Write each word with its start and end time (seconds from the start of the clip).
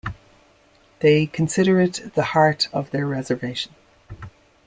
They 1.01 1.27
consider 1.27 1.79
it 1.79 2.15
the 2.15 2.23
heart 2.33 2.69
of 2.73 2.89
their 2.89 3.05
reservation. 3.05 3.75